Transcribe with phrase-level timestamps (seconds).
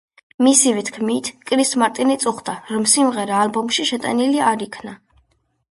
[0.45, 4.99] მისივე თქმით, კრის მარტინი წუხდა, რომ სიმღერა ალბომში შეტანილი არ იქნა.